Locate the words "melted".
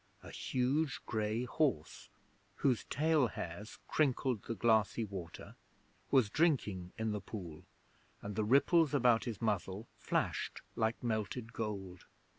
11.03-11.53